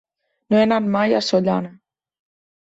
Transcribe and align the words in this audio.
No 0.53 0.57
he 0.59 0.61
anat 0.67 0.87
mai 0.95 1.13
a 1.17 1.19
Sollana. 1.27 1.71